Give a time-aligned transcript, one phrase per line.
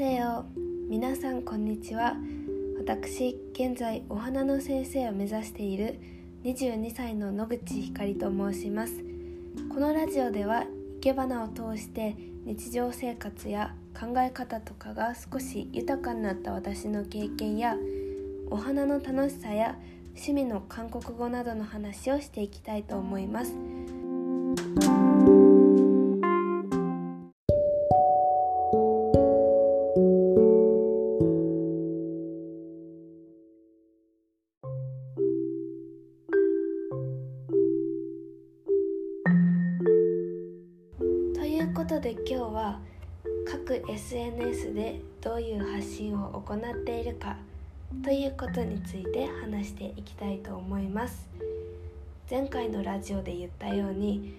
[0.00, 0.46] せよ
[0.88, 2.16] 皆さんこんにちは。
[2.78, 6.00] 私現在お花の先生を目指している
[6.42, 8.94] 22歳の野口ひかりと申します。
[9.68, 12.16] このラジオでは生け花を通して
[12.46, 17.76] 日常生活や考え方とかが少し豊かになった私の経験や
[18.48, 19.76] お花の楽しさや
[20.14, 23.52] 趣味の韓国語などの話をしていきたいと思います。
[41.70, 42.80] いうことで今日は
[43.48, 47.36] 各 SNS でどういう発信を行っているか
[48.02, 51.28] ということについて話していきたいと思います。
[52.28, 54.34] 前回のラジオで言ったように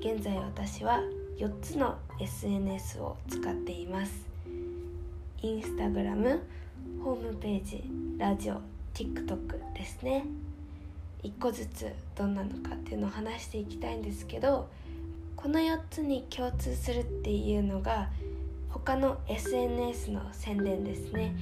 [0.00, 1.00] 現在私は
[1.38, 4.26] 4つの SNS を使っています。
[5.40, 6.42] インスタグラム
[7.02, 7.82] ホームページ
[8.18, 8.60] ラジオ
[8.92, 10.26] TikTok ですね。
[11.22, 14.68] 1個ずつどんなのかっていうのを話していきたいんですけど
[15.40, 18.08] この4つに共通するっていうのが
[18.70, 21.32] 他の SNS の宣伝ですね。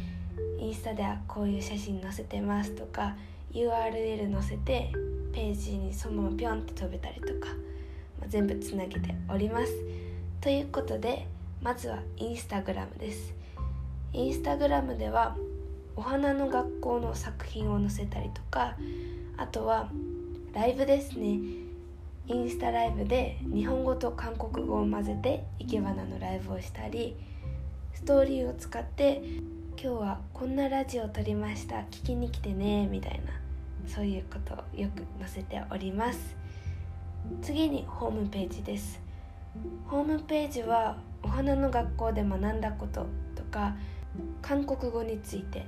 [0.61, 3.17] インスタではこういう写真載せてますとか
[3.55, 4.93] URL 載せて
[5.33, 7.49] ページにそのままピョンって飛べたりとか、
[8.21, 9.73] まあ、全部つなげております。
[10.43, 11.27] ということで
[11.63, 13.33] まずはインスタグラムです。
[14.13, 15.39] インスタグラムでは
[15.97, 18.77] お花の学校の作品を載せたりとか
[19.39, 19.91] あとは
[20.53, 21.66] ライブですね。
[22.29, 27.17] インスタライブで日本語と韓国語を混ぜて生け花のライブをしたり
[27.95, 29.23] ストーリーを使って
[29.81, 31.77] 今日はこんなラジオを撮りました。
[31.91, 33.33] 聞きに来てねみたいな
[33.87, 36.37] そういうことをよく載せております。
[37.43, 39.01] 次にホームページです。
[39.87, 43.77] ホームページはお花の学校で学んだこととか
[44.43, 45.65] 韓国語について。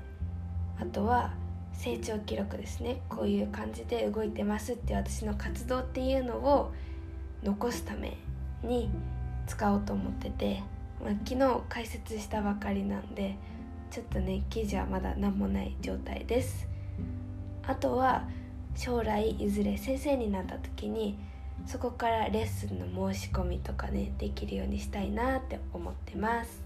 [0.80, 1.34] あとは
[1.78, 3.00] 成長記録ですね。
[3.08, 6.72] こういう感じで動いてますって私の活動っていうのを
[7.44, 8.16] 残すため
[8.64, 8.90] に
[9.46, 10.60] 使おうと思ってて、
[11.00, 13.36] まあ、昨日解説したばかりなんで
[13.92, 16.66] ちょっとね記事はまだ何もない状態です。
[17.64, 18.28] あとは
[18.74, 21.16] 将来いずれ先生になった時に
[21.64, 26.60] そこからレッスンの申し込みとかねできるようにしたいなって思ってます。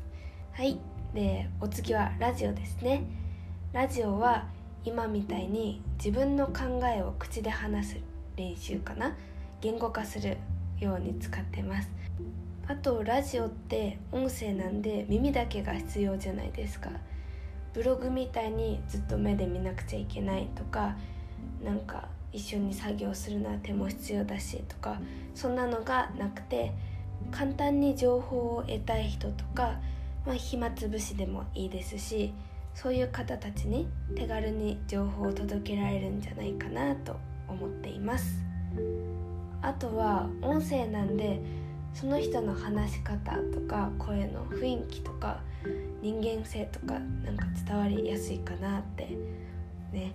[0.53, 0.79] はい。
[1.13, 3.05] でお次はラジオですね。
[3.75, 4.47] ラジオは
[4.85, 7.97] 今みたいに自分の考えを口で話す
[8.37, 9.17] 練習かな
[9.61, 10.37] 言語化する
[10.81, 11.89] ように使ってます
[12.67, 16.91] あとラジオって音声なんで耳だけが必要じゃないですか
[17.75, 20.97] ブログみたいにずっと目で見なくちゃいけないとか
[21.65, 25.01] なんか一緒に作業するのは手も必要だしとか
[25.35, 26.73] そんなのがなくて
[27.31, 29.79] 簡単に情報を得たい人とか、
[30.27, 32.33] まあ、暇つぶしでもいいですし
[32.75, 37.17] そういう方たちに手軽に情報を届けられるんじゃないかなと
[37.49, 38.43] 思っています。
[39.61, 41.41] あとは音声なんで
[41.95, 45.41] その人の話し方とか声の雰囲気とか
[46.01, 49.17] 人間性とかなんか伝わりやすいかなって
[49.93, 50.15] ね。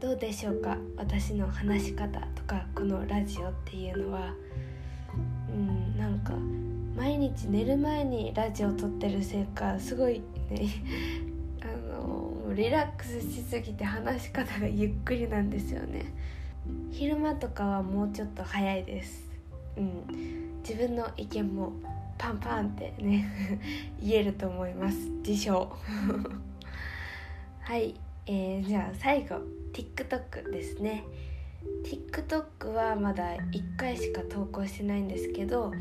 [0.00, 4.34] どうでしょうか私の話し方とかこのラジオっていうのは。
[5.48, 6.34] うんなんか
[6.96, 10.68] 毎日寝る前にラジオ撮ってるせいかすごいね
[12.48, 16.06] もリラックスしすぎて話し方がゆっくりなんですよね。
[16.90, 19.28] 昼間とかはもうちょっと早いです。
[19.76, 20.62] うん。
[20.62, 21.72] 自分の意見も
[22.16, 23.28] パンパンってね
[24.02, 24.96] 言えると思います。
[25.26, 25.70] 自称。
[27.60, 27.94] はい、
[28.26, 29.36] えー、じゃあ最後
[29.74, 31.04] TikTok ですね。
[31.84, 35.72] TikTok はまだ1回しか投稿してないんですけど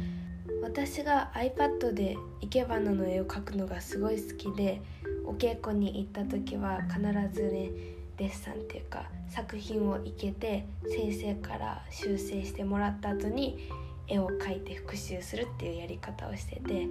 [0.62, 4.82] 私が iPad で生け花の絵を描くのがすごい好きで
[5.28, 7.00] お稽古に行った時は必
[7.34, 7.70] ずね
[8.16, 13.69] デッサンっていうか作品を生けて先生から修正してもらった後に
[14.07, 16.88] 絵を描いて復習するっていうやり方をしてて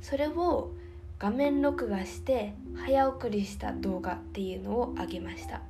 [0.00, 0.70] それを
[1.18, 5.60] 画面録画して早送りした動画っていうのをあげました。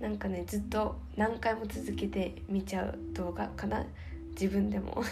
[0.00, 3.84] なんかねずっと何回も続けて見ちゃう動画かな。
[4.32, 5.02] 自分でも。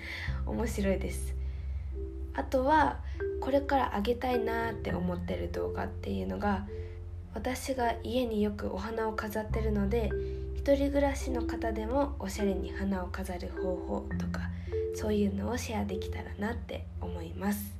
[0.46, 1.37] 面白いです。
[2.38, 2.98] あとは
[3.40, 6.66] これからあげたいなって思ってる動画っていうのが
[7.34, 10.10] 私が家によくお花を飾ってるので
[10.56, 14.50] 一人暮らしの方でもおしゃれに花を飾る方法とか
[14.94, 17.74] そういうのをシェアできたらなって思います。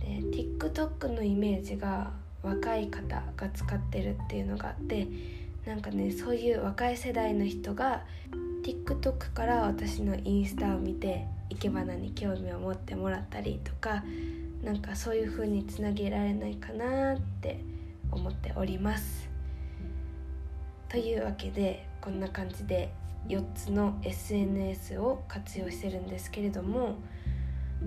[0.00, 2.10] で TikTok のイメージが
[2.42, 5.06] 若い方が使ってるっていうのがあって
[5.64, 8.02] なんかねそういう若い世代の人が
[8.62, 14.04] TikTok から私のインスタを見て生け花に興味を持ってもらったりとか
[14.62, 17.60] なんかそういう風につなげられないかなって
[18.10, 19.28] 思っております。
[20.88, 22.92] というわけでこんな感じで
[23.28, 26.96] 4つの SNS を活用してるんですけれども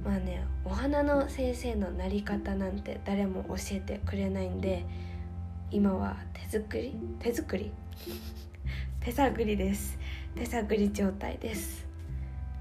[0.04, 4.86] まあねお花の先生のなり方なんて誰も教えてくれないんで
[5.72, 6.95] 今は手作り？
[7.19, 7.72] 手作り？
[9.01, 10.00] 手探りです。
[10.36, 11.88] 手探り状態です。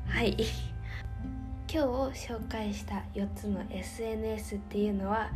[0.06, 0.37] はい。
[1.69, 1.82] 今
[2.12, 5.32] 日紹介した4つの SNS っていうのは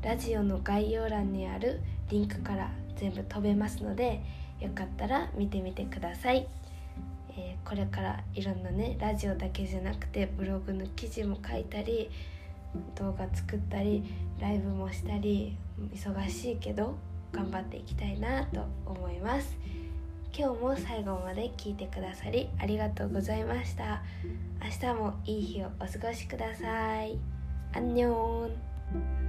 [0.00, 4.22] ラジオの概要欄にあるリンクから全部飛べますので
[4.58, 6.48] よかったら見てみてください、
[7.36, 12.10] えー、これからいろんなねラジオだけじゃなくてブログの記事も書いたり
[12.94, 14.02] 動画作ったり
[14.40, 15.58] ライブもしたり
[15.94, 16.96] 忙しいけど
[17.32, 19.81] 頑張っていきたいなと思います。
[20.34, 24.02] 今日も最後まで聞いてくださりありがとうございました。
[24.64, 27.18] 明日もいい日をお過ごしください。
[27.74, 29.21] アンニョン。